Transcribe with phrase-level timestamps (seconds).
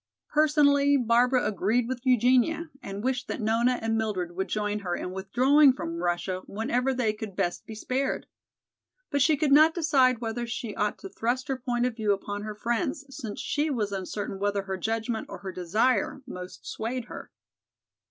[0.33, 5.11] Personally Barbara agreed with Eugenia and wished that Nona and Mildred would join her in
[5.11, 8.25] withdrawing from Russia whenever they could best be spared.
[9.11, 12.41] But she could not decide whether she ought to thrust her point of view upon
[12.41, 17.29] her friends since she was uncertain whether her judgment or her desire most swayed her.